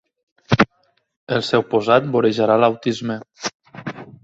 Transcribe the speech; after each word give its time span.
El 1.37 1.43
seu 1.49 1.65
posat 1.75 2.09
vorejarà 2.17 2.57
l'autisme. 2.65 3.21